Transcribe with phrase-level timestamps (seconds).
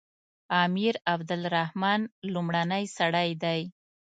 [0.63, 2.01] امیر عبدالرحمن
[2.33, 3.61] لومړنی سړی دی.